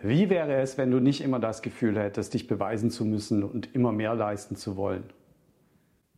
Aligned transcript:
Wie 0.00 0.30
wäre 0.30 0.54
es, 0.54 0.78
wenn 0.78 0.90
du 0.92 1.00
nicht 1.00 1.22
immer 1.22 1.40
das 1.40 1.60
Gefühl 1.60 1.98
hättest, 1.98 2.34
dich 2.34 2.46
beweisen 2.46 2.90
zu 2.90 3.04
müssen 3.04 3.42
und 3.42 3.74
immer 3.74 3.90
mehr 3.90 4.14
leisten 4.14 4.54
zu 4.54 4.76
wollen? 4.76 5.04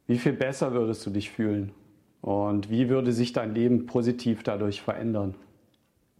Wie 0.06 0.18
viel 0.18 0.34
besser 0.34 0.72
würdest 0.72 1.06
du 1.06 1.10
dich 1.10 1.30
fühlen? 1.30 1.72
Und 2.20 2.68
wie 2.68 2.90
würde 2.90 3.12
sich 3.12 3.32
dein 3.32 3.54
Leben 3.54 3.86
positiv 3.86 4.42
dadurch 4.42 4.82
verändern? 4.82 5.34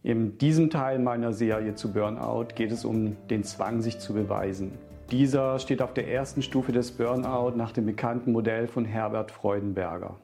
In 0.01 0.39
diesem 0.39 0.71
Teil 0.71 0.97
meiner 0.97 1.33
Serie 1.33 1.75
zu 1.75 1.93
Burnout 1.93 2.55
geht 2.55 2.71
es 2.71 2.83
um 2.83 3.15
den 3.29 3.43
Zwang, 3.43 3.81
sich 3.81 3.99
zu 3.99 4.13
beweisen. 4.13 4.71
Dieser 5.11 5.59
steht 5.59 5.83
auf 5.83 5.93
der 5.93 6.07
ersten 6.07 6.41
Stufe 6.41 6.71
des 6.71 6.93
Burnout 6.93 7.55
nach 7.55 7.71
dem 7.71 7.85
bekannten 7.85 8.31
Modell 8.31 8.67
von 8.67 8.85
Herbert 8.85 9.29
Freudenberger. 9.29 10.15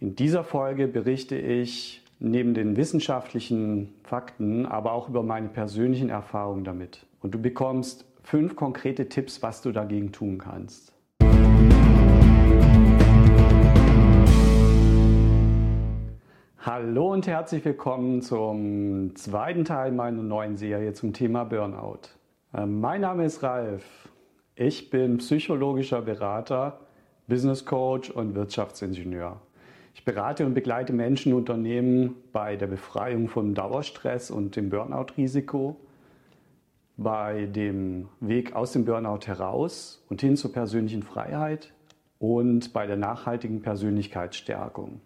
In 0.00 0.16
dieser 0.16 0.44
Folge 0.44 0.88
berichte 0.88 1.36
ich 1.36 2.01
neben 2.22 2.54
den 2.54 2.76
wissenschaftlichen 2.76 3.94
Fakten, 4.04 4.64
aber 4.64 4.92
auch 4.92 5.08
über 5.08 5.24
meine 5.24 5.48
persönlichen 5.48 6.08
Erfahrungen 6.08 6.62
damit. 6.62 7.04
Und 7.20 7.34
du 7.34 7.40
bekommst 7.40 8.04
fünf 8.22 8.54
konkrete 8.54 9.08
Tipps, 9.08 9.42
was 9.42 9.60
du 9.60 9.72
dagegen 9.72 10.12
tun 10.12 10.38
kannst. 10.38 10.92
Hallo 16.60 17.12
und 17.12 17.26
herzlich 17.26 17.64
willkommen 17.64 18.22
zum 18.22 19.16
zweiten 19.16 19.64
Teil 19.64 19.90
meiner 19.90 20.22
neuen 20.22 20.56
Serie 20.56 20.92
zum 20.92 21.12
Thema 21.12 21.42
Burnout. 21.42 22.02
Ähm, 22.54 22.80
mein 22.80 23.00
Name 23.00 23.24
ist 23.24 23.42
Ralf. 23.42 24.08
Ich 24.54 24.90
bin 24.90 25.16
psychologischer 25.16 26.02
Berater, 26.02 26.78
Business 27.26 27.64
Coach 27.66 28.10
und 28.10 28.36
Wirtschaftsingenieur. 28.36 29.40
Ich 29.94 30.04
berate 30.04 30.46
und 30.46 30.54
begleite 30.54 30.92
Menschen 30.92 31.34
Unternehmen 31.34 32.16
bei 32.32 32.56
der 32.56 32.66
Befreiung 32.66 33.28
vom 33.28 33.54
Dauerstress 33.54 34.30
und 34.30 34.56
dem 34.56 34.70
Burnout-Risiko, 34.70 35.76
bei 36.96 37.46
dem 37.46 38.08
Weg 38.20 38.54
aus 38.54 38.72
dem 38.72 38.84
Burnout 38.84 39.26
heraus 39.26 40.04
und 40.08 40.20
hin 40.20 40.36
zur 40.36 40.52
persönlichen 40.52 41.02
Freiheit 41.02 41.72
und 42.18 42.72
bei 42.72 42.86
der 42.86 42.96
nachhaltigen 42.96 43.62
Persönlichkeitsstärkung. 43.62 45.00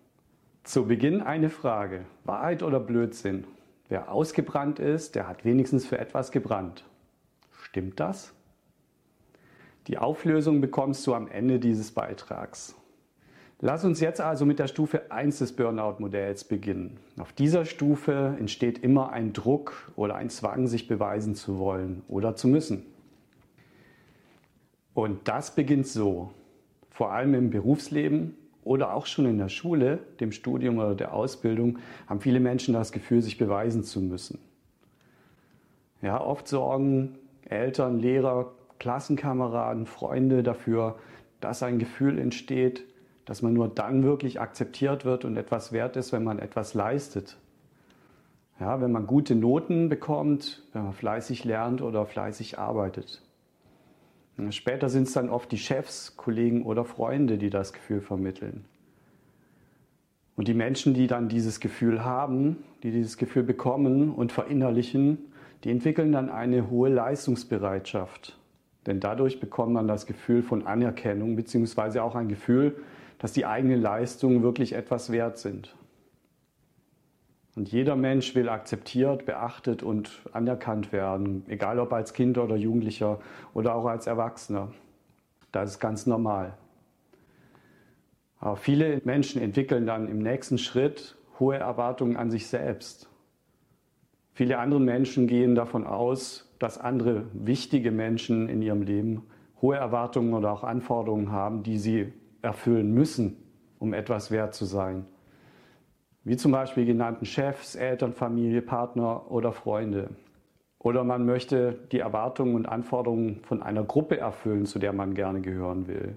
Zu 0.62 0.86
Beginn 0.86 1.20
eine 1.20 1.50
Frage. 1.50 2.04
Wahrheit 2.24 2.62
oder 2.62 2.80
Blödsinn? 2.80 3.44
Wer 3.88 4.10
ausgebrannt 4.10 4.78
ist, 4.78 5.14
der 5.14 5.28
hat 5.28 5.44
wenigstens 5.44 5.86
für 5.86 5.98
etwas 5.98 6.32
gebrannt. 6.32 6.84
Stimmt 7.62 8.00
das? 8.00 8.34
Die 9.86 9.98
Auflösung 9.98 10.60
bekommst 10.60 11.06
du 11.06 11.14
am 11.14 11.28
Ende 11.28 11.60
dieses 11.60 11.92
Beitrags. 11.92 12.74
Lass 13.60 13.86
uns 13.86 14.00
jetzt 14.00 14.20
also 14.20 14.44
mit 14.44 14.58
der 14.58 14.66
Stufe 14.66 15.10
1 15.10 15.38
des 15.38 15.52
Burnout-Modells 15.52 16.44
beginnen. 16.44 16.98
Auf 17.18 17.32
dieser 17.32 17.64
Stufe 17.64 18.36
entsteht 18.38 18.78
immer 18.80 19.12
ein 19.12 19.32
Druck 19.32 19.90
oder 19.96 20.16
ein 20.16 20.28
Zwang, 20.28 20.66
sich 20.66 20.88
beweisen 20.88 21.34
zu 21.34 21.58
wollen 21.58 22.02
oder 22.06 22.36
zu 22.36 22.48
müssen. 22.48 22.84
Und 24.92 25.26
das 25.26 25.54
beginnt 25.54 25.86
so, 25.86 26.30
vor 26.90 27.12
allem 27.12 27.32
im 27.32 27.48
Berufsleben 27.48 28.34
oder 28.62 28.92
auch 28.92 29.06
schon 29.06 29.24
in 29.24 29.38
der 29.38 29.48
Schule, 29.48 30.00
dem 30.20 30.32
Studium 30.32 30.76
oder 30.76 30.94
der 30.94 31.14
Ausbildung, 31.14 31.78
haben 32.06 32.20
viele 32.20 32.40
Menschen 32.40 32.74
das 32.74 32.92
Gefühl, 32.92 33.22
sich 33.22 33.38
beweisen 33.38 33.84
zu 33.84 34.02
müssen. 34.02 34.38
Ja, 36.02 36.20
oft 36.20 36.46
sorgen 36.46 37.16
Eltern, 37.48 38.00
Lehrer, 38.00 38.52
Klassenkameraden, 38.78 39.86
Freunde 39.86 40.42
dafür, 40.42 40.98
dass 41.40 41.62
ein 41.62 41.78
Gefühl 41.78 42.18
entsteht, 42.18 42.84
dass 43.26 43.42
man 43.42 43.52
nur 43.52 43.68
dann 43.68 44.04
wirklich 44.04 44.40
akzeptiert 44.40 45.04
wird 45.04 45.24
und 45.24 45.36
etwas 45.36 45.72
wert 45.72 45.96
ist, 45.96 46.12
wenn 46.12 46.24
man 46.24 46.38
etwas 46.38 46.72
leistet. 46.72 47.36
Ja, 48.58 48.80
wenn 48.80 48.92
man 48.92 49.06
gute 49.06 49.34
Noten 49.34 49.90
bekommt, 49.90 50.62
wenn 50.72 50.84
man 50.84 50.92
fleißig 50.94 51.44
lernt 51.44 51.82
oder 51.82 52.06
fleißig 52.06 52.58
arbeitet. 52.58 53.20
Später 54.50 54.88
sind 54.88 55.04
es 55.04 55.12
dann 55.12 55.28
oft 55.28 55.50
die 55.50 55.58
Chefs, 55.58 56.16
Kollegen 56.16 56.64
oder 56.64 56.84
Freunde, 56.84 57.36
die 57.36 57.50
das 57.50 57.72
Gefühl 57.72 58.00
vermitteln. 58.00 58.64
Und 60.36 60.48
die 60.48 60.54
Menschen, 60.54 60.94
die 60.94 61.06
dann 61.06 61.28
dieses 61.28 61.60
Gefühl 61.60 62.04
haben, 62.04 62.58
die 62.82 62.90
dieses 62.90 63.16
Gefühl 63.16 63.42
bekommen 63.42 64.10
und 64.10 64.32
verinnerlichen, 64.32 65.18
die 65.64 65.70
entwickeln 65.70 66.12
dann 66.12 66.28
eine 66.28 66.70
hohe 66.70 66.90
Leistungsbereitschaft. 66.90 68.38
Denn 68.86 69.00
dadurch 69.00 69.40
bekommt 69.40 69.72
man 69.72 69.88
das 69.88 70.06
Gefühl 70.06 70.42
von 70.42 70.66
Anerkennung 70.66 71.34
beziehungsweise 71.34 72.02
auch 72.02 72.14
ein 72.14 72.28
Gefühl, 72.28 72.76
dass 73.18 73.32
die 73.32 73.46
eigenen 73.46 73.80
Leistungen 73.80 74.42
wirklich 74.42 74.72
etwas 74.74 75.10
wert 75.10 75.38
sind. 75.38 75.74
Und 77.56 77.72
jeder 77.72 77.96
Mensch 77.96 78.34
will 78.34 78.50
akzeptiert, 78.50 79.24
beachtet 79.24 79.82
und 79.82 80.20
anerkannt 80.32 80.92
werden, 80.92 81.44
egal 81.48 81.78
ob 81.78 81.92
als 81.92 82.12
Kind 82.12 82.36
oder 82.36 82.54
Jugendlicher 82.54 83.18
oder 83.54 83.74
auch 83.74 83.86
als 83.86 84.06
Erwachsener. 84.06 84.72
Das 85.52 85.70
ist 85.70 85.80
ganz 85.80 86.06
normal. 86.06 86.58
Aber 88.38 88.56
viele 88.56 89.00
Menschen 89.04 89.40
entwickeln 89.40 89.86
dann 89.86 90.06
im 90.08 90.18
nächsten 90.18 90.58
Schritt 90.58 91.16
hohe 91.40 91.56
Erwartungen 91.56 92.18
an 92.18 92.30
sich 92.30 92.46
selbst. 92.46 93.08
Viele 94.34 94.58
andere 94.58 94.80
Menschen 94.80 95.26
gehen 95.26 95.54
davon 95.54 95.86
aus, 95.86 96.54
dass 96.58 96.76
andere 96.76 97.24
wichtige 97.32 97.90
Menschen 97.90 98.50
in 98.50 98.60
ihrem 98.60 98.82
Leben 98.82 99.22
hohe 99.62 99.76
Erwartungen 99.76 100.34
oder 100.34 100.52
auch 100.52 100.62
Anforderungen 100.62 101.32
haben, 101.32 101.62
die 101.62 101.78
sie 101.78 102.12
erfüllen 102.46 102.94
müssen, 102.94 103.36
um 103.78 103.92
etwas 103.92 104.30
wert 104.30 104.54
zu 104.54 104.64
sein. 104.64 105.04
Wie 106.24 106.36
zum 106.36 106.52
Beispiel 106.52 106.86
genannten 106.86 107.26
Chefs, 107.26 107.74
Eltern, 107.74 108.12
Familie, 108.12 108.62
Partner 108.62 109.30
oder 109.30 109.52
Freunde. 109.52 110.10
Oder 110.78 111.04
man 111.04 111.26
möchte 111.26 111.78
die 111.92 111.98
Erwartungen 111.98 112.54
und 112.54 112.66
Anforderungen 112.66 113.42
von 113.44 113.62
einer 113.62 113.82
Gruppe 113.82 114.18
erfüllen, 114.18 114.66
zu 114.66 114.78
der 114.78 114.92
man 114.92 115.14
gerne 115.14 115.40
gehören 115.40 115.88
will. 115.88 116.16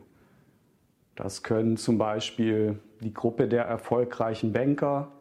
Das 1.16 1.44
können 1.44 1.76
zum 1.76 1.98
Beispiel 1.98 2.80
die 3.02 3.14
Gruppe 3.14 3.48
der 3.48 3.66
erfolgreichen 3.66 4.54
Banker, 4.54 5.12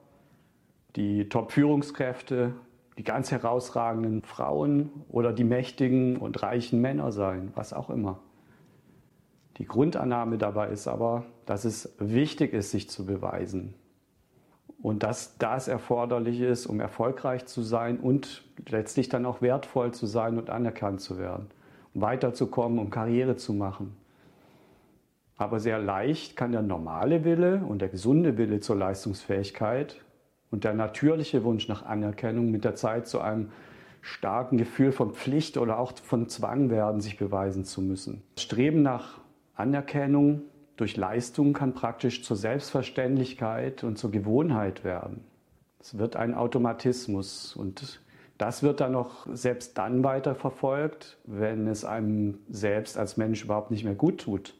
die 0.97 1.29
Top-Führungskräfte, 1.29 2.53
die 2.99 3.05
ganz 3.05 3.31
herausragenden 3.31 4.23
Frauen 4.23 4.91
oder 5.09 5.33
die 5.33 5.45
mächtigen 5.45 6.17
und 6.17 6.43
reichen 6.43 6.81
Männer 6.81 7.13
sein, 7.13 7.53
was 7.55 7.73
auch 7.73 7.91
immer. 7.91 8.21
Die 9.59 9.67
Grundannahme 9.67 10.39
dabei 10.39 10.69
ist 10.69 10.87
aber, 10.87 11.25
dass 11.45 11.65
es 11.65 11.95
wichtig 11.99 12.53
ist, 12.53 12.71
sich 12.71 12.89
zu 12.89 13.07
beweisen. 13.07 13.75
Und 14.81 15.03
dass 15.03 15.37
das 15.39 15.67
erforderlich 15.67 16.41
ist, 16.41 16.67
um 16.67 16.79
erfolgreich 16.79 17.47
zu 17.47 17.63
sein 17.63 17.99
und 17.99 18.45
letztlich 18.69 19.09
dann 19.09 19.27
auch 19.27 19.43
wertvoll 19.43 19.93
zu 19.93 20.07
sein 20.07 20.39
und 20.39 20.51
anerkannt 20.51 21.01
zu 21.01 21.19
werden, 21.19 21.49
um 21.95 22.03
weiterzukommen, 22.03 22.79
um 22.79 22.91
Karriere 22.91 23.35
zu 23.35 23.53
machen. 23.53 23.97
Aber 25.37 25.59
sehr 25.59 25.81
leicht 25.81 26.37
kann 26.37 26.53
der 26.53 26.63
normale 26.63 27.25
Wille 27.25 27.63
und 27.67 27.81
der 27.81 27.89
gesunde 27.89 28.39
Wille 28.39 28.61
zur 28.61 28.77
Leistungsfähigkeit 28.77 30.01
und 30.53 30.63
der 30.63 30.75
natürliche 30.75 31.43
Wunsch 31.43 31.67
nach 31.67 31.85
Anerkennung 31.85 32.53
mit 32.53 32.65
der 32.65 32.77
Zeit 32.77 33.09
zu 33.09 33.21
einem 33.21 33.51
starken 34.01 34.59
Gefühl 34.59 34.93
von 34.93 35.13
Pflicht 35.13 35.57
oder 35.59 35.79
auch 35.79 35.93
von 35.97 36.29
Zwang 36.29 36.71
werden, 36.71 37.01
sich 37.01 37.19
beweisen 37.19 37.65
zu 37.65 37.83
müssen. 37.83 38.23
Streben 38.37 38.83
nach 38.83 39.21
Anerkennung 39.59 40.43
durch 40.77 40.97
Leistung 40.97 41.53
kann 41.53 41.75
praktisch 41.75 42.23
zur 42.23 42.37
Selbstverständlichkeit 42.37 43.83
und 43.83 43.99
zur 43.99 44.11
Gewohnheit 44.13 44.85
werden. 44.85 45.25
Es 45.81 45.99
wird 45.99 46.17
ein 46.17 46.35
Automatismus 46.35 47.57
und 47.57 48.01
das 48.39 48.63
wird 48.63 48.81
dann 48.81 48.93
noch 48.93 49.27
selbst 49.33 49.77
dann 49.77 50.05
weiterverfolgt, 50.05 51.19
wenn 51.25 51.67
es 51.67 51.85
einem 51.85 52.39
selbst 52.49 52.97
als 52.97 53.17
Mensch 53.17 53.45
überhaupt 53.45 53.73
nicht 53.73 53.85
mehr 53.85 53.97
gut 53.97 54.21
tut. 54.21 54.55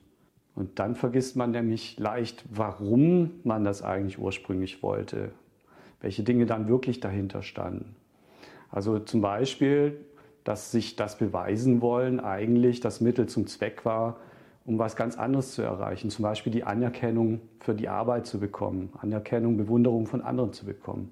Und 0.57 0.81
dann 0.81 0.97
vergisst 0.97 1.37
man 1.37 1.53
nämlich 1.53 1.97
leicht, 2.01 2.45
warum 2.51 3.31
man 3.45 3.63
das 3.63 3.83
eigentlich 3.83 4.19
ursprünglich 4.19 4.83
wollte, 4.83 5.31
welche 6.01 6.25
Dinge 6.25 6.47
dann 6.47 6.67
wirklich 6.67 6.99
dahinter 6.99 7.43
standen. 7.43 7.95
Also 8.69 8.99
zum 8.99 9.21
Beispiel, 9.21 10.05
dass 10.43 10.73
sich 10.73 10.97
das 10.97 11.17
beweisen 11.17 11.81
wollen 11.81 12.19
eigentlich 12.19 12.81
das 12.81 13.01
Mittel 13.01 13.29
zum 13.29 13.47
Zweck 13.47 13.85
war, 13.85 14.17
um 14.69 14.79
was 14.79 14.97
ganz 14.97 15.17
anderes 15.17 15.53
zu 15.53 15.63
erreichen. 15.63 16.11
Zum 16.11 16.25
Beispiel 16.25 16.53
die 16.53 16.63
Anerkennung 16.63 17.41
für 17.59 17.75
die 17.75 17.89
Arbeit 17.89 18.27
zu 18.27 18.39
bekommen, 18.39 18.91
Anerkennung, 19.01 19.57
Bewunderung 19.57 20.07
von 20.07 20.21
anderen 20.21 20.53
zu 20.53 20.67
bekommen. 20.67 21.11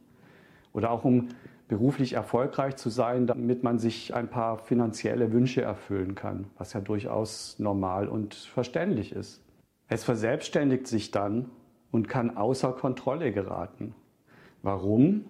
Oder 0.75 0.91
auch 0.91 1.07
um 1.07 1.29
beruflich 1.67 2.13
erfolgreich 2.13 2.77
zu 2.77 2.91
sein, 2.91 3.27
damit 3.27 3.63
man 3.63 3.79
sich 3.79 4.15
ein 4.15 4.29
paar 4.29 4.59
finanzielle 4.59 5.33
Wünsche 5.33 5.63
erfüllen 5.63 6.15
kann, 6.15 6.49
was 6.59 6.75
ja 6.75 6.83
durchaus 6.83 7.59
normal 7.59 8.09
und 8.09 8.35
verständlich 8.35 9.13
ist. 9.13 9.43
Es 9.89 10.05
verselbstständigt 10.05 10.87
sich 10.87 11.11
dann 11.11 11.47
und 11.91 12.09
kann 12.11 12.37
außer 12.37 12.73
Kontrolle 12.73 13.33
geraten. 13.33 13.95
Warum? 14.63 15.25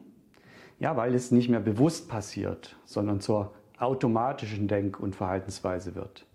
Ja, 0.80 0.96
weil 0.96 1.14
es 1.14 1.30
nicht 1.30 1.48
mehr 1.48 1.60
bewusst 1.60 2.08
passiert, 2.08 2.76
sondern 2.86 3.20
zur 3.20 3.52
automatischen 3.78 4.66
Denk- 4.66 4.98
und 4.98 5.14
Verhaltensweise 5.14 5.94
wird 5.94 6.26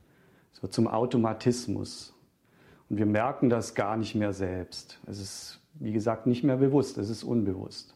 so 0.54 0.68
zum 0.68 0.88
Automatismus. 0.88 2.14
Und 2.90 2.98
wir 2.98 3.06
merken 3.06 3.50
das 3.50 3.74
gar 3.76 3.98
nicht 3.98 4.16
mehr 4.16 4.34
selbst. 4.34 5.00
Es 5.08 5.20
ist, 5.20 5.60
wie 5.76 5.94
gesagt, 5.94 6.28
nicht 6.28 6.44
mehr 6.44 6.58
bewusst, 6.58 6.98
es 6.98 7.10
ist 7.10 7.24
unbewusst. 7.24 7.96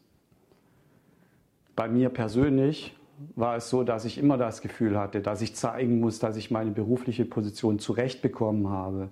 Bei 1.76 1.90
mir 1.90 2.10
persönlich 2.10 2.96
war 3.36 3.58
es 3.58 3.70
so, 3.70 3.84
dass 3.84 4.06
ich 4.06 4.18
immer 4.18 4.38
das 4.38 4.62
Gefühl 4.62 4.98
hatte, 4.98 5.22
dass 5.22 5.42
ich 5.42 5.56
zeigen 5.56 6.00
muss, 6.00 6.20
dass 6.20 6.38
ich 6.38 6.52
meine 6.52 6.72
berufliche 6.72 7.26
Position 7.26 7.80
zurechtbekommen 7.80 8.70
habe. 8.70 9.10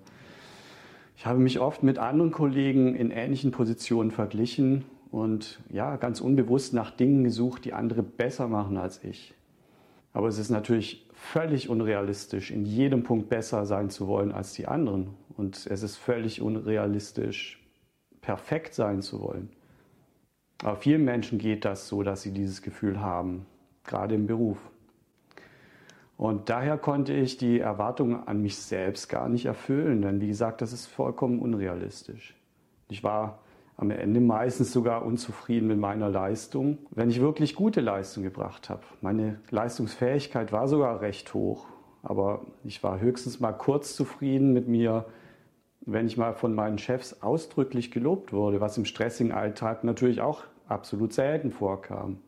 Ich 1.16 1.26
habe 1.26 1.38
mich 1.38 1.60
oft 1.60 1.82
mit 1.82 1.98
anderen 1.98 2.32
Kollegen 2.32 2.94
in 2.94 3.10
ähnlichen 3.10 3.50
Positionen 3.50 4.10
verglichen 4.10 4.84
und 5.10 5.60
ja, 5.70 5.96
ganz 5.96 6.20
unbewusst 6.20 6.74
nach 6.74 6.90
Dingen 6.90 7.24
gesucht, 7.24 7.64
die 7.64 7.72
andere 7.72 8.02
besser 8.02 8.48
machen 8.48 8.76
als 8.76 9.04
ich. 9.04 9.34
Aber 10.12 10.28
es 10.28 10.38
ist 10.38 10.50
natürlich 10.50 11.03
völlig 11.24 11.68
unrealistisch, 11.68 12.50
in 12.50 12.66
jedem 12.66 13.02
Punkt 13.02 13.28
besser 13.28 13.64
sein 13.64 13.90
zu 13.90 14.06
wollen 14.06 14.30
als 14.30 14.52
die 14.52 14.68
anderen. 14.68 15.14
Und 15.36 15.66
es 15.66 15.82
ist 15.82 15.96
völlig 15.96 16.42
unrealistisch, 16.42 17.60
perfekt 18.20 18.74
sein 18.74 19.00
zu 19.02 19.20
wollen. 19.20 19.48
Aber 20.62 20.76
vielen 20.76 21.04
Menschen 21.04 21.38
geht 21.38 21.64
das 21.64 21.88
so, 21.88 22.02
dass 22.02 22.22
sie 22.22 22.32
dieses 22.32 22.62
Gefühl 22.62 23.00
haben, 23.00 23.46
gerade 23.84 24.14
im 24.14 24.26
Beruf. 24.26 24.58
Und 26.16 26.48
daher 26.48 26.78
konnte 26.78 27.12
ich 27.14 27.36
die 27.36 27.58
Erwartungen 27.58 28.28
an 28.28 28.40
mich 28.40 28.56
selbst 28.56 29.08
gar 29.08 29.28
nicht 29.28 29.46
erfüllen, 29.46 30.02
denn 30.02 30.20
wie 30.20 30.28
gesagt, 30.28 30.60
das 30.60 30.72
ist 30.72 30.86
vollkommen 30.86 31.40
unrealistisch. 31.40 32.36
Ich 32.88 33.02
war 33.02 33.40
am 33.76 33.90
Ende 33.90 34.20
meistens 34.20 34.72
sogar 34.72 35.04
unzufrieden 35.04 35.66
mit 35.68 35.78
meiner 35.78 36.08
Leistung, 36.08 36.78
wenn 36.90 37.10
ich 37.10 37.20
wirklich 37.20 37.54
gute 37.54 37.80
Leistung 37.80 38.22
gebracht 38.22 38.70
habe. 38.70 38.82
Meine 39.00 39.40
Leistungsfähigkeit 39.50 40.52
war 40.52 40.68
sogar 40.68 41.00
recht 41.00 41.34
hoch, 41.34 41.66
aber 42.02 42.42
ich 42.62 42.82
war 42.82 43.00
höchstens 43.00 43.40
mal 43.40 43.52
kurz 43.52 43.96
zufrieden 43.96 44.52
mit 44.52 44.68
mir, 44.68 45.06
wenn 45.80 46.06
ich 46.06 46.16
mal 46.16 46.34
von 46.34 46.54
meinen 46.54 46.78
Chefs 46.78 47.22
ausdrücklich 47.22 47.90
gelobt 47.90 48.32
wurde, 48.32 48.60
was 48.60 48.78
im 48.78 48.84
stressigen 48.84 49.32
Alltag 49.32 49.84
natürlich 49.84 50.20
auch 50.20 50.44
absolut 50.68 51.12
selten 51.12 51.50
vorkam. 51.50 52.18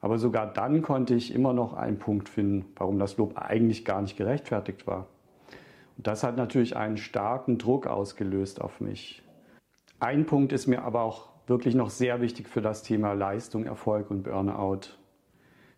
Aber 0.00 0.18
sogar 0.18 0.46
dann 0.52 0.82
konnte 0.82 1.14
ich 1.14 1.34
immer 1.34 1.52
noch 1.52 1.74
einen 1.74 1.98
Punkt 1.98 2.28
finden, 2.28 2.64
warum 2.76 2.98
das 2.98 3.16
Lob 3.16 3.36
eigentlich 3.36 3.84
gar 3.84 4.00
nicht 4.00 4.16
gerechtfertigt 4.16 4.86
war. 4.86 5.06
Und 5.96 6.06
das 6.06 6.22
hat 6.22 6.36
natürlich 6.36 6.76
einen 6.76 6.96
starken 6.96 7.58
Druck 7.58 7.86
ausgelöst 7.86 8.60
auf 8.60 8.80
mich. 8.80 9.22
Ein 10.00 10.26
Punkt 10.26 10.52
ist 10.52 10.68
mir 10.68 10.82
aber 10.82 11.02
auch 11.02 11.28
wirklich 11.48 11.74
noch 11.74 11.90
sehr 11.90 12.20
wichtig 12.20 12.48
für 12.48 12.60
das 12.60 12.84
Thema 12.84 13.14
Leistung, 13.14 13.64
Erfolg 13.64 14.12
und 14.12 14.22
Burnout. 14.22 14.90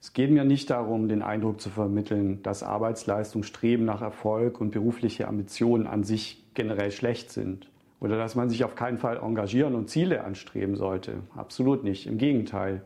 Es 0.02 0.12
geht 0.12 0.30
mir 0.30 0.44
nicht 0.44 0.68
darum, 0.68 1.08
den 1.08 1.22
Eindruck 1.22 1.58
zu 1.58 1.70
vermitteln, 1.70 2.42
dass 2.42 2.62
Arbeitsleistung, 2.62 3.44
Streben 3.44 3.86
nach 3.86 4.02
Erfolg 4.02 4.60
und 4.60 4.72
berufliche 4.72 5.26
Ambitionen 5.26 5.86
an 5.86 6.04
sich 6.04 6.44
generell 6.52 6.90
schlecht 6.90 7.30
sind. 7.30 7.70
Oder 7.98 8.18
dass 8.18 8.34
man 8.34 8.50
sich 8.50 8.62
auf 8.62 8.74
keinen 8.74 8.98
Fall 8.98 9.16
engagieren 9.16 9.74
und 9.74 9.88
Ziele 9.88 10.22
anstreben 10.22 10.76
sollte. 10.76 11.22
Absolut 11.34 11.82
nicht. 11.82 12.06
Im 12.06 12.18
Gegenteil. 12.18 12.82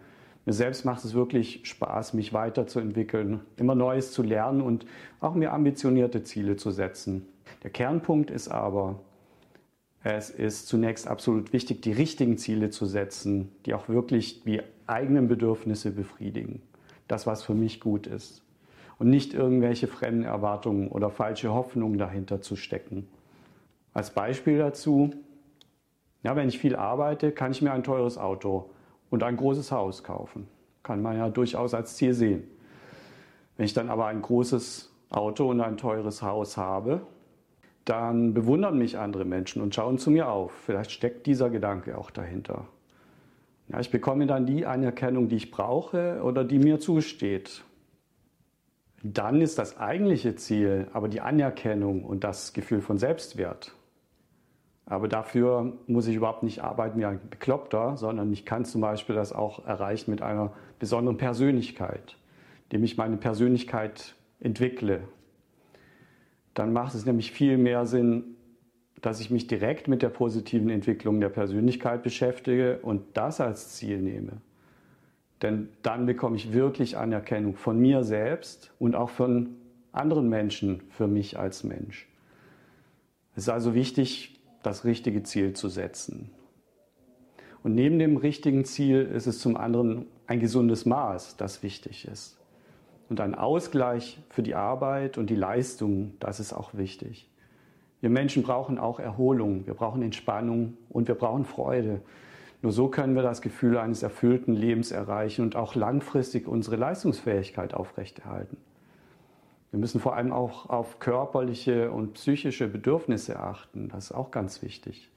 Mir 0.46 0.52
selbst 0.52 0.84
macht 0.84 1.04
es 1.04 1.14
wirklich 1.14 1.62
Spaß, 1.64 2.14
mich 2.14 2.32
weiterzuentwickeln, 2.32 3.40
immer 3.56 3.74
Neues 3.74 4.12
zu 4.12 4.22
lernen 4.22 4.60
und 4.60 4.86
auch 5.20 5.34
mir 5.34 5.52
ambitionierte 5.52 6.22
Ziele 6.22 6.54
zu 6.56 6.70
setzen. 6.70 7.26
Der 7.64 7.70
Kernpunkt 7.70 8.30
ist 8.30 8.48
aber, 8.48 9.00
es 10.04 10.28
ist 10.28 10.68
zunächst 10.68 11.08
absolut 11.08 11.54
wichtig, 11.54 11.80
die 11.80 11.92
richtigen 11.92 12.36
Ziele 12.36 12.68
zu 12.68 12.84
setzen, 12.84 13.50
die 13.64 13.72
auch 13.72 13.88
wirklich 13.88 14.44
die 14.44 14.60
eigenen 14.86 15.28
Bedürfnisse 15.28 15.90
befriedigen. 15.90 16.60
Das, 17.08 17.26
was 17.26 17.42
für 17.42 17.54
mich 17.54 17.80
gut 17.80 18.06
ist. 18.06 18.42
Und 18.98 19.08
nicht 19.08 19.32
irgendwelche 19.32 19.86
fremden 19.86 20.24
Erwartungen 20.24 20.88
oder 20.88 21.10
falsche 21.10 21.54
Hoffnungen 21.54 21.98
dahinter 21.98 22.42
zu 22.42 22.54
stecken. 22.54 23.08
Als 23.94 24.10
Beispiel 24.10 24.58
dazu, 24.58 25.10
ja, 26.22 26.36
wenn 26.36 26.48
ich 26.48 26.58
viel 26.58 26.76
arbeite, 26.76 27.32
kann 27.32 27.52
ich 27.52 27.62
mir 27.62 27.72
ein 27.72 27.82
teures 27.82 28.18
Auto 28.18 28.70
und 29.08 29.22
ein 29.22 29.38
großes 29.38 29.72
Haus 29.72 30.04
kaufen. 30.04 30.48
Kann 30.82 31.00
man 31.00 31.16
ja 31.16 31.30
durchaus 31.30 31.72
als 31.72 31.96
Ziel 31.96 32.12
sehen. 32.12 32.44
Wenn 33.56 33.64
ich 33.64 33.72
dann 33.72 33.88
aber 33.88 34.06
ein 34.06 34.20
großes 34.20 34.92
Auto 35.08 35.48
und 35.48 35.62
ein 35.62 35.78
teures 35.78 36.20
Haus 36.20 36.58
habe, 36.58 37.06
dann 37.84 38.34
bewundern 38.34 38.78
mich 38.78 38.98
andere 38.98 39.24
Menschen 39.24 39.60
und 39.62 39.74
schauen 39.74 39.98
zu 39.98 40.10
mir 40.10 40.28
auf. 40.28 40.52
Vielleicht 40.52 40.90
steckt 40.90 41.26
dieser 41.26 41.50
Gedanke 41.50 41.98
auch 41.98 42.10
dahinter. 42.10 42.66
Ja, 43.68 43.80
ich 43.80 43.90
bekomme 43.90 44.26
dann 44.26 44.46
die 44.46 44.66
Anerkennung, 44.66 45.28
die 45.28 45.36
ich 45.36 45.50
brauche 45.50 46.22
oder 46.22 46.44
die 46.44 46.58
mir 46.58 46.80
zusteht. 46.80 47.64
Dann 49.02 49.40
ist 49.40 49.58
das 49.58 49.78
eigentliche 49.78 50.34
Ziel 50.34 50.88
aber 50.92 51.08
die 51.08 51.20
Anerkennung 51.20 52.04
und 52.04 52.24
das 52.24 52.52
Gefühl 52.54 52.80
von 52.80 52.98
Selbstwert. 52.98 53.74
Aber 54.86 55.08
dafür 55.08 55.72
muss 55.86 56.06
ich 56.06 56.16
überhaupt 56.16 56.42
nicht 56.42 56.62
arbeiten 56.62 56.98
wie 56.98 57.06
ein 57.06 57.20
Bekloppter, 57.30 57.96
sondern 57.96 58.32
ich 58.32 58.44
kann 58.44 58.64
zum 58.64 58.80
Beispiel 58.80 59.14
das 59.14 59.32
auch 59.32 59.66
erreichen 59.66 60.10
mit 60.10 60.20
einer 60.20 60.52
besonderen 60.78 61.16
Persönlichkeit, 61.16 62.16
indem 62.64 62.84
ich 62.84 62.96
meine 62.96 63.16
Persönlichkeit 63.16 64.14
entwickle. 64.40 65.02
Dann 66.54 66.72
macht 66.72 66.94
es 66.94 67.04
nämlich 67.04 67.32
viel 67.32 67.58
mehr 67.58 67.86
Sinn, 67.86 68.36
dass 69.02 69.20
ich 69.20 69.30
mich 69.30 69.46
direkt 69.46 69.86
mit 69.86 70.02
der 70.02 70.08
positiven 70.08 70.70
Entwicklung 70.70 71.20
der 71.20 71.28
Persönlichkeit 71.28 72.02
beschäftige 72.02 72.78
und 72.80 73.02
das 73.14 73.40
als 73.40 73.74
Ziel 73.74 74.00
nehme. 74.00 74.40
Denn 75.42 75.68
dann 75.82 76.06
bekomme 76.06 76.36
ich 76.36 76.52
wirklich 76.54 76.96
Anerkennung 76.96 77.56
von 77.56 77.78
mir 77.78 78.02
selbst 78.02 78.72
und 78.78 78.94
auch 78.94 79.10
von 79.10 79.56
anderen 79.92 80.28
Menschen 80.28 80.82
für 80.88 81.06
mich 81.06 81.38
als 81.38 81.64
Mensch. 81.64 82.08
Es 83.36 83.44
ist 83.44 83.48
also 83.48 83.74
wichtig, 83.74 84.40
das 84.62 84.84
richtige 84.84 85.22
Ziel 85.22 85.52
zu 85.52 85.68
setzen. 85.68 86.30
Und 87.62 87.74
neben 87.74 87.98
dem 87.98 88.16
richtigen 88.16 88.64
Ziel 88.64 89.02
ist 89.02 89.26
es 89.26 89.40
zum 89.40 89.56
anderen 89.56 90.06
ein 90.26 90.40
gesundes 90.40 90.86
Maß, 90.86 91.36
das 91.36 91.62
wichtig 91.62 92.06
ist. 92.06 92.38
Und 93.08 93.20
ein 93.20 93.34
Ausgleich 93.34 94.18
für 94.30 94.42
die 94.42 94.54
Arbeit 94.54 95.18
und 95.18 95.28
die 95.28 95.36
Leistung, 95.36 96.14
das 96.20 96.40
ist 96.40 96.52
auch 96.52 96.74
wichtig. 96.74 97.30
Wir 98.00 98.10
Menschen 98.10 98.42
brauchen 98.42 98.78
auch 98.78 99.00
Erholung, 99.00 99.66
wir 99.66 99.74
brauchen 99.74 100.02
Entspannung 100.02 100.76
und 100.90 101.08
wir 101.08 101.14
brauchen 101.14 101.44
Freude. 101.44 102.00
Nur 102.62 102.72
so 102.72 102.88
können 102.88 103.14
wir 103.14 103.22
das 103.22 103.42
Gefühl 103.42 103.76
eines 103.78 104.02
erfüllten 104.02 104.54
Lebens 104.54 104.90
erreichen 104.90 105.42
und 105.42 105.56
auch 105.56 105.74
langfristig 105.74 106.48
unsere 106.48 106.76
Leistungsfähigkeit 106.76 107.74
aufrechterhalten. 107.74 108.56
Wir 109.70 109.80
müssen 109.80 110.00
vor 110.00 110.16
allem 110.16 110.32
auch 110.32 110.70
auf 110.70 110.98
körperliche 110.98 111.90
und 111.90 112.14
psychische 112.14 112.68
Bedürfnisse 112.68 113.40
achten. 113.40 113.88
Das 113.88 114.04
ist 114.04 114.12
auch 114.12 114.30
ganz 114.30 114.62
wichtig. 114.62 115.10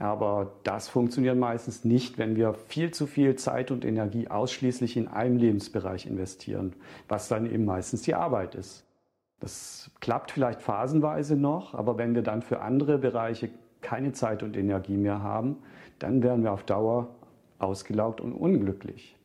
Aber 0.00 0.52
das 0.62 0.88
funktioniert 0.88 1.36
meistens 1.36 1.84
nicht, 1.84 2.18
wenn 2.18 2.36
wir 2.36 2.54
viel 2.54 2.92
zu 2.92 3.06
viel 3.06 3.34
Zeit 3.34 3.70
und 3.70 3.84
Energie 3.84 4.28
ausschließlich 4.28 4.96
in 4.96 5.08
einem 5.08 5.36
Lebensbereich 5.36 6.06
investieren, 6.06 6.74
was 7.08 7.28
dann 7.28 7.50
eben 7.50 7.64
meistens 7.64 8.02
die 8.02 8.14
Arbeit 8.14 8.54
ist. 8.54 8.84
Das 9.40 9.90
klappt 10.00 10.30
vielleicht 10.30 10.62
phasenweise 10.62 11.36
noch, 11.36 11.74
aber 11.74 11.98
wenn 11.98 12.14
wir 12.14 12.22
dann 12.22 12.42
für 12.42 12.60
andere 12.60 12.98
Bereiche 12.98 13.50
keine 13.80 14.12
Zeit 14.12 14.42
und 14.42 14.56
Energie 14.56 14.96
mehr 14.96 15.22
haben, 15.22 15.56
dann 15.98 16.22
werden 16.22 16.44
wir 16.44 16.52
auf 16.52 16.64
Dauer 16.64 17.08
ausgelaugt 17.58 18.20
und 18.20 18.32
unglücklich. 18.32 19.16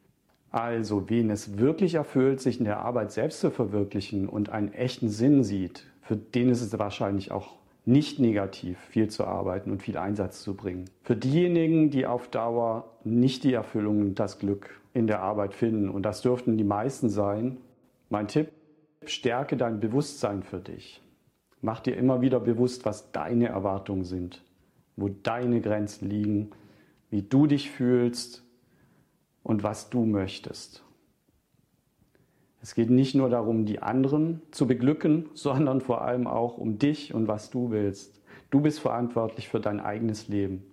Also, 0.52 1.10
wen 1.10 1.32
es 1.32 1.58
wirklich 1.58 1.96
erfüllt, 1.96 2.40
sich 2.40 2.60
in 2.60 2.66
der 2.66 2.80
Arbeit 2.80 3.12
selbst 3.12 3.40
zu 3.40 3.50
verwirklichen 3.50 4.30
und 4.30 4.50
einen 4.50 4.72
echten 4.72 5.10
Sinn 5.10 5.44
sieht, 5.44 5.86
für 6.02 6.16
den 6.16 6.50
ist 6.50 6.62
es 6.62 6.78
wahrscheinlich 6.78 7.32
auch 7.32 7.56
nicht 7.86 8.20
negativ, 8.20 8.80
viel 8.80 9.10
zu 9.10 9.26
arbeiten 9.26 9.72
und 9.72 9.82
viel 9.82 9.98
Einsatz 9.98 10.42
zu 10.42 10.56
bringen. 10.56 10.86
Für 11.04 11.16
diejenigen, 11.16 11.90
die 11.90 12.06
auf 12.06 12.30
Dauer 12.30 12.98
nicht 13.04 13.44
die 13.44 13.54
Erfüllung 13.54 14.00
und 14.02 14.20
das 14.20 14.40
Glück 14.40 14.82
in 14.94 15.08
der 15.08 15.22
Arbeit 15.22 15.54
finden, 15.54 15.90
und 15.90 16.04
das 16.04 16.22
dürften 16.22 16.58
die 16.58 16.64
meisten 16.64 17.10
sein, 17.10 17.58
mein 18.10 18.28
Tipp, 18.28 18.52
stärke 19.06 19.58
dein 19.58 19.80
Bewusstsein 19.80 20.44
für 20.44 20.60
dich. 20.60 21.02
Mach 21.62 21.80
dir 21.80 21.98
immer 21.98 22.22
wieder 22.22 22.40
bewusst, 22.40 22.86
was 22.86 23.12
deine 23.12 23.48
Erwartungen 23.48 24.04
sind, 24.04 24.44
wo 24.96 25.10
deine 25.10 25.62
Grenzen 25.62 26.10
liegen, 26.10 26.52
wie 27.10 27.22
du 27.22 27.48
dich 27.48 27.70
fühlst 27.70 28.44
und 29.44 29.64
was 29.64 29.90
du 29.90 30.06
möchtest. 30.06 30.84
Es 32.64 32.76
geht 32.76 32.90
nicht 32.90 33.14
nur 33.14 33.30
darum, 33.30 33.66
die 33.66 33.82
anderen 33.82 34.42
zu 34.52 34.66
beglücken, 34.66 35.30
sondern 35.34 35.82
vor 35.82 36.02
allem 36.02 36.26
auch 36.26 36.58
um 36.58 36.80
dich 36.80 37.14
und 37.14 37.28
was 37.28 37.52
du 37.52 37.70
willst. 37.72 38.22
Du 38.50 38.62
bist 38.62 38.80
verantwortlich 38.80 39.50
für 39.50 39.60
dein 39.60 39.82
eigenes 39.82 40.30
Leben. 40.30 40.64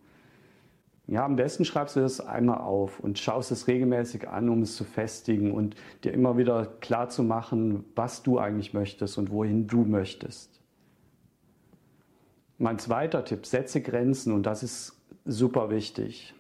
Ja, 1.09 1.25
am 1.25 1.35
besten 1.35 1.64
schreibst 1.64 1.97
du 1.97 2.00
das 2.00 2.20
einmal 2.20 2.59
auf 2.59 3.00
und 3.00 3.18
schaust 3.18 3.50
es 3.50 3.66
regelmäßig 3.66 4.28
an, 4.28 4.49
um 4.49 4.62
es 4.62 4.76
zu 4.76 4.85
festigen 4.85 5.50
und 5.50 5.75
dir 6.04 6.12
immer 6.12 6.38
wieder 6.38 6.66
klar 6.80 7.09
zu 7.09 7.25
machen, 7.25 7.85
was 7.97 8.23
du 8.23 8.38
eigentlich 8.38 8.73
möchtest 8.73 9.18
und 9.18 9.32
wohin 9.32 9.66
du 9.66 9.85
möchtest. 9.85 10.61
Mein 12.59 12.78
zweiter 12.78 13.25
Tipp, 13.25 13.44
setze 13.44 13.80
Grenzen 13.80 14.32
und 14.32 14.44
das 14.44 14.62
ist 14.62 15.02
super 15.25 15.70
wichtig 15.70 16.35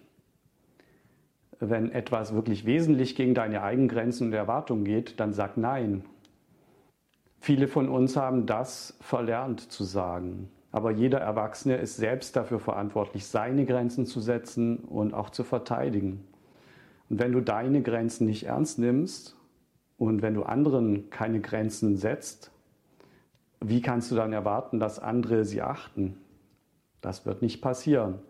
wenn 1.60 1.92
etwas 1.92 2.34
wirklich 2.34 2.64
wesentlich 2.64 3.14
gegen 3.14 3.34
deine 3.34 3.62
eigenen 3.62 3.88
Grenzen 3.88 4.28
und 4.28 4.32
Erwartungen 4.32 4.84
geht, 4.84 5.20
dann 5.20 5.32
sag 5.32 5.56
Nein. 5.56 6.04
Viele 7.38 7.68
von 7.68 7.88
uns 7.88 8.16
haben 8.16 8.46
das 8.46 8.96
verlernt 9.00 9.60
zu 9.60 9.84
sagen. 9.84 10.50
Aber 10.72 10.90
jeder 10.90 11.18
Erwachsene 11.20 11.76
ist 11.76 11.96
selbst 11.96 12.36
dafür 12.36 12.60
verantwortlich, 12.60 13.26
seine 13.26 13.64
Grenzen 13.66 14.06
zu 14.06 14.20
setzen 14.20 14.78
und 14.78 15.14
auch 15.14 15.30
zu 15.30 15.44
verteidigen. 15.44 16.24
Und 17.08 17.18
wenn 17.18 17.32
du 17.32 17.40
deine 17.40 17.82
Grenzen 17.82 18.26
nicht 18.26 18.44
ernst 18.44 18.78
nimmst, 18.78 19.36
Und 20.00 20.22
wenn 20.22 20.32
du 20.32 20.44
anderen 20.44 21.10
keine 21.10 21.42
Grenzen 21.42 21.98
setzt, 21.98 22.50
wie 23.60 23.82
kannst 23.82 24.10
du 24.10 24.14
dann 24.14 24.32
erwarten, 24.32 24.80
dass 24.80 24.98
andere 24.98 25.44
sie 25.44 25.60
achten? 25.60 26.16
Das 27.02 27.26
wird 27.26 27.42
nicht 27.42 27.60
passieren. 27.60 28.20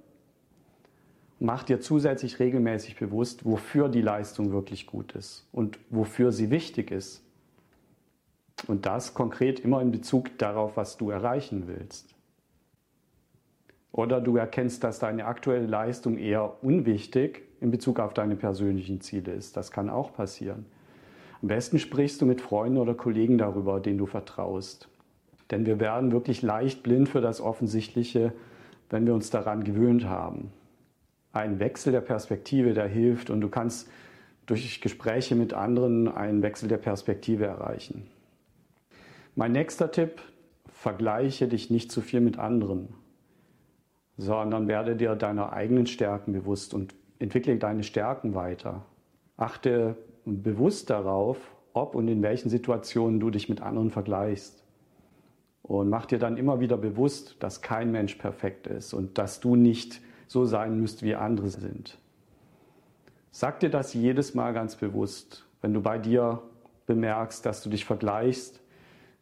Mach 1.43 1.63
dir 1.63 1.81
zusätzlich 1.81 2.39
regelmäßig 2.39 2.97
bewusst, 2.97 3.47
wofür 3.47 3.89
die 3.89 4.03
Leistung 4.03 4.53
wirklich 4.53 4.87
gut 4.87 5.13
ist 5.13 5.49
und 5.53 5.79
wofür 5.89 6.33
sie 6.33 6.51
wichtig 6.51 6.91
ist. 6.91 7.25
Und 8.67 8.85
das 8.85 9.15
konkret 9.15 9.61
immer 9.61 9.81
in 9.81 9.91
Bezug 9.91 10.37
darauf, 10.37 10.77
was 10.77 10.99
du 10.99 11.09
erreichen 11.09 11.65
willst. 11.67 12.15
Oder 13.91 14.21
du 14.21 14.37
erkennst, 14.37 14.85
dass 14.85 14.99
deine 14.99 15.25
aktuelle 15.25 15.67
Leistung 15.67 16.19
eher 16.19 16.63
unwichtig 16.63 17.43
in 17.63 17.71
Bezug 17.71 18.01
auf 18.01 18.13
deine 18.13 18.37
persönlichen 18.37 19.01
Ziele 19.01 19.33
ist. 19.33 19.57
Das 19.57 19.71
kann 19.71 19.89
auch 19.89 20.13
passieren. 20.13 20.67
Am 21.41 21.49
besten 21.49 21.79
sprichst 21.79 22.21
du 22.21 22.27
mit 22.27 22.43
Freunden 22.43 22.77
oder 22.77 22.95
Kollegen 22.95 23.39
darüber, 23.39 23.81
denen 23.81 23.97
du 23.97 24.05
vertraust. 24.05 24.89
Denn 25.51 25.65
wir 25.65 25.81
werden 25.81 26.13
wirklich 26.13 26.43
leicht 26.43 26.83
blind 26.83 27.09
für 27.09 27.23
das 27.23 27.41
Offensichtliche, 27.41 28.35
wenn 28.91 29.07
wir 29.07 29.15
uns 29.15 29.31
daran 29.31 29.65
gewöhnt 29.65 30.05
haben. 30.05 30.53
Ein 31.33 31.61
Wechsel 31.61 31.93
der 31.93 32.01
Perspektive, 32.01 32.75
der 32.75 32.89
hilft 32.89 33.31
und 33.31 33.41
du 33.41 33.49
kannst 33.49 33.89
durch 34.47 34.81
Gespräche 34.81 35.37
mit 35.37 35.55
anderen 35.55 36.09
einen 36.09 36.43
Wechsel 36.43 36.69
der 36.69 36.79
Perspektive 36.79 37.47
erreichen. 37.47 38.09
Mein 39.37 39.53
nächster 39.53 39.93
Tipp, 39.93 40.21
vergleiche 40.67 41.47
dich 41.47 41.71
nicht 41.71 41.93
zu 41.93 42.01
viel 42.01 42.21
mit 42.21 42.39
anderen, 42.39 42.89
sondern 44.17 44.67
werde 44.67 44.97
dir 44.97 45.15
deiner 45.15 45.53
eigenen 45.53 45.87
Stärken 45.87 46.33
bewusst 46.33 46.75
und 46.75 46.95
entwickle 47.19 47.57
deine 47.59 47.85
Stärken 47.85 48.35
weiter. 48.35 48.85
Achte 49.37 49.97
bewusst 50.25 50.91
darauf, 50.91 51.39
ob 51.73 51.95
und 51.95 52.09
in 52.09 52.23
welchen 52.23 52.49
Situationen 52.49 53.21
du 53.21 53.31
dich 53.31 53.49
mit 53.49 53.61
anderen 53.61 53.91
vergleichst. 53.91 54.65
Und 55.63 55.89
mach 55.89 56.07
dir 56.07 56.19
dann 56.19 56.37
immer 56.37 56.59
wieder 56.61 56.77
bewusst, 56.77 57.37
dass 57.41 57.63
kein 57.63 57.93
Mensch 57.93 58.17
perfekt 58.17 58.67
ist 58.67 58.93
und 58.93 59.19
dass 59.19 59.39
du 59.41 59.55
nicht 59.55 60.01
so 60.31 60.45
sein 60.45 60.79
müsst, 60.79 61.03
wie 61.03 61.17
andere 61.17 61.49
sind. 61.49 61.99
Sag 63.33 63.59
dir 63.59 63.69
das 63.69 63.95
jedes 63.95 64.33
Mal 64.33 64.53
ganz 64.53 64.77
bewusst, 64.77 65.45
wenn 65.61 65.75
du 65.75 65.81
bei 65.81 65.99
dir 65.99 66.41
bemerkst, 66.87 67.45
dass 67.45 67.65
du 67.65 67.69
dich 67.69 67.85
vergleichst 67.85 68.61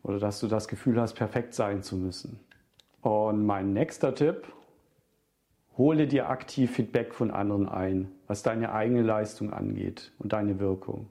oder 0.02 0.18
dass 0.18 0.38
du 0.38 0.48
das 0.48 0.68
Gefühl 0.68 1.00
hast, 1.00 1.14
perfekt 1.14 1.54
sein 1.54 1.82
zu 1.82 1.96
müssen. 1.96 2.38
Und 3.00 3.46
mein 3.46 3.72
nächster 3.72 4.14
Tipp, 4.14 4.48
hole 5.78 6.06
dir 6.06 6.28
aktiv 6.28 6.72
Feedback 6.72 7.14
von 7.14 7.30
anderen 7.30 7.66
ein, 7.70 8.10
was 8.26 8.42
deine 8.42 8.72
eigene 8.72 9.00
Leistung 9.00 9.50
angeht 9.50 10.12
und 10.18 10.34
deine 10.34 10.60
Wirkung. 10.60 11.06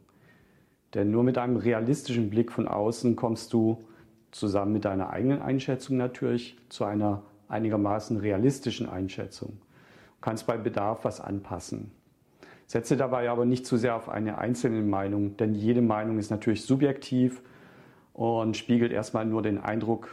Denn 0.93 1.09
nur 1.09 1.23
mit 1.23 1.39
einem 1.39 1.57
realistischen 1.57 2.29
Blick 2.29 2.51
von 2.51 2.67
außen 2.67 3.15
kommst 3.15 3.51
du 3.51 3.83
zusammen 4.29 4.73
mit 4.73 4.85
deiner 4.85 5.09
eigenen 5.09 5.41
Einschätzung 5.41 5.97
natürlich 5.97 6.55
zu 6.69 6.83
einer 6.83 7.23
einigermaßen 7.47 8.17
realistischen 8.17 8.87
Einschätzung. 8.87 9.59
Kannst 10.21 10.47
bei 10.47 10.57
Bedarf 10.57 11.03
was 11.03 11.21
anpassen. 11.21 11.91
Setze 12.65 12.97
dabei 12.97 13.29
aber 13.29 13.45
nicht 13.45 13.65
zu 13.65 13.77
sehr 13.77 13.95
auf 13.95 14.09
eine 14.09 14.37
einzelne 14.37 14.81
Meinung, 14.81 15.37
denn 15.37 15.55
jede 15.55 15.81
Meinung 15.81 16.19
ist 16.19 16.31
natürlich 16.31 16.63
subjektiv 16.63 17.41
und 18.13 18.57
spiegelt 18.57 18.91
erstmal 18.91 19.25
nur 19.25 19.41
den 19.41 19.57
Eindruck 19.57 20.09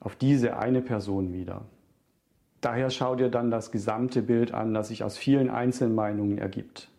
auf 0.00 0.14
diese 0.14 0.58
eine 0.58 0.82
Person 0.82 1.32
wider. 1.32 1.62
Daher 2.60 2.90
schau 2.90 3.14
dir 3.14 3.30
dann 3.30 3.50
das 3.50 3.70
gesamte 3.70 4.22
Bild 4.22 4.52
an, 4.52 4.74
das 4.74 4.88
sich 4.88 5.04
aus 5.04 5.16
vielen 5.16 5.48
Einzelmeinungen 5.48 6.38
ergibt. 6.38 6.90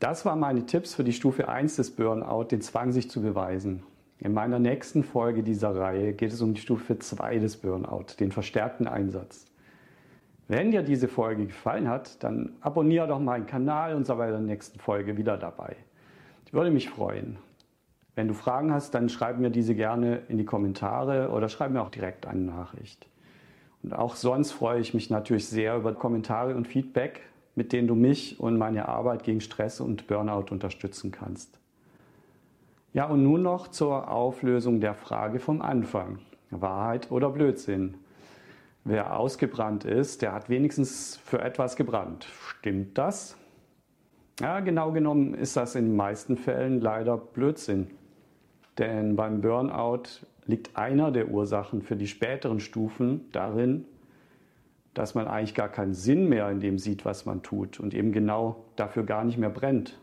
Das 0.00 0.24
waren 0.24 0.40
meine 0.40 0.64
Tipps 0.64 0.94
für 0.94 1.04
die 1.04 1.12
Stufe 1.12 1.48
1 1.48 1.76
des 1.76 1.90
Burnout, 1.90 2.44
den 2.44 2.62
Zwang 2.62 2.92
sich 2.92 3.10
zu 3.10 3.20
beweisen. 3.20 3.82
In 4.20 4.32
meiner 4.32 4.58
nächsten 4.58 5.04
Folge 5.04 5.42
dieser 5.42 5.76
Reihe 5.76 6.12
geht 6.14 6.32
es 6.32 6.40
um 6.40 6.54
die 6.54 6.60
Stufe 6.60 6.98
2 6.98 7.38
des 7.38 7.58
Burnout, 7.58 8.06
den 8.18 8.32
verstärkten 8.32 8.88
Einsatz. 8.88 9.44
Wenn 10.48 10.70
dir 10.70 10.82
diese 10.82 11.08
Folge 11.08 11.46
gefallen 11.46 11.88
hat, 11.88 12.22
dann 12.24 12.56
abonniere 12.62 13.06
doch 13.06 13.20
meinen 13.20 13.46
Kanal 13.46 13.94
und 13.94 14.06
sei 14.06 14.14
bei 14.14 14.30
der 14.30 14.40
nächsten 14.40 14.78
Folge 14.78 15.18
wieder 15.18 15.36
dabei. 15.36 15.76
Ich 16.46 16.54
würde 16.54 16.70
mich 16.70 16.88
freuen. 16.88 17.36
Wenn 18.14 18.28
du 18.28 18.34
Fragen 18.34 18.72
hast, 18.72 18.94
dann 18.94 19.10
schreib 19.10 19.38
mir 19.38 19.50
diese 19.50 19.74
gerne 19.74 20.22
in 20.28 20.38
die 20.38 20.46
Kommentare 20.46 21.28
oder 21.28 21.50
schreib 21.50 21.70
mir 21.70 21.82
auch 21.82 21.90
direkt 21.90 22.26
eine 22.26 22.40
Nachricht. 22.40 23.06
Und 23.82 23.92
auch 23.92 24.16
sonst 24.16 24.52
freue 24.52 24.80
ich 24.80 24.94
mich 24.94 25.10
natürlich 25.10 25.46
sehr 25.46 25.76
über 25.76 25.92
Kommentare 25.92 26.56
und 26.56 26.66
Feedback, 26.66 27.20
mit 27.54 27.72
denen 27.72 27.86
du 27.86 27.94
mich 27.94 28.40
und 28.40 28.56
meine 28.56 28.88
Arbeit 28.88 29.24
gegen 29.24 29.42
Stress 29.42 29.80
und 29.80 30.06
Burnout 30.06 30.46
unterstützen 30.50 31.12
kannst. 31.12 31.58
Ja, 32.94 33.04
und 33.04 33.22
nun 33.22 33.42
noch 33.42 33.68
zur 33.68 34.10
Auflösung 34.10 34.80
der 34.80 34.94
Frage 34.94 35.40
vom 35.40 35.60
Anfang. 35.60 36.20
Wahrheit 36.50 37.12
oder 37.12 37.28
Blödsinn? 37.28 37.94
Wer 38.90 39.18
ausgebrannt 39.18 39.84
ist, 39.84 40.22
der 40.22 40.32
hat 40.32 40.48
wenigstens 40.48 41.18
für 41.22 41.42
etwas 41.42 41.76
gebrannt. 41.76 42.24
Stimmt 42.24 42.96
das? 42.96 43.36
Ja, 44.40 44.60
genau 44.60 44.92
genommen 44.92 45.34
ist 45.34 45.58
das 45.58 45.74
in 45.74 45.88
den 45.88 45.96
meisten 45.96 46.38
Fällen 46.38 46.80
leider 46.80 47.18
Blödsinn. 47.18 47.90
Denn 48.78 49.14
beim 49.14 49.42
Burnout 49.42 50.04
liegt 50.46 50.78
einer 50.78 51.10
der 51.10 51.28
Ursachen 51.28 51.82
für 51.82 51.96
die 51.96 52.06
späteren 52.06 52.60
Stufen 52.60 53.30
darin, 53.30 53.84
dass 54.94 55.14
man 55.14 55.28
eigentlich 55.28 55.54
gar 55.54 55.68
keinen 55.68 55.92
Sinn 55.92 56.26
mehr 56.26 56.48
in 56.48 56.60
dem 56.60 56.78
sieht, 56.78 57.04
was 57.04 57.26
man 57.26 57.42
tut 57.42 57.78
und 57.80 57.92
eben 57.92 58.10
genau 58.10 58.64
dafür 58.76 59.02
gar 59.02 59.22
nicht 59.22 59.36
mehr 59.36 59.50
brennt. 59.50 60.00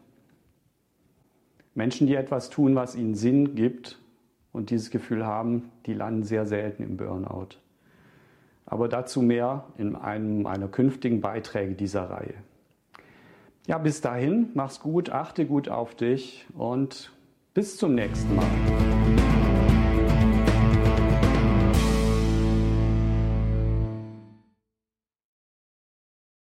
Menschen, 1.73 2.05
die 2.05 2.13
etwas 2.13 2.51
tun, 2.51 2.75
was 2.75 2.95
ihnen 2.95 3.15
Sinn 3.15 3.55
gibt 3.55 3.99
und 4.51 4.69
dieses 4.69 4.91
Gefühl 4.91 5.25
haben, 5.25 5.71
die 5.87 5.93
landen 5.95 6.21
sehr 6.21 6.45
selten 6.45 6.83
im 6.83 6.97
Burnout. 6.97 7.64
Aber 8.65 8.87
dazu 8.87 9.21
mehr 9.21 9.65
in 9.77 9.95
einem 9.95 10.41
meiner 10.41 10.67
künftigen 10.67 11.21
Beiträge 11.21 11.75
dieser 11.75 12.09
Reihe. 12.09 12.33
Ja, 13.67 13.77
bis 13.77 14.01
dahin, 14.01 14.49
mach's 14.53 14.79
gut, 14.79 15.09
achte 15.09 15.45
gut 15.45 15.69
auf 15.69 15.95
dich 15.95 16.45
und 16.53 17.11
bis 17.53 17.77
zum 17.77 17.95
nächsten 17.95 18.35
Mal. 18.35 18.84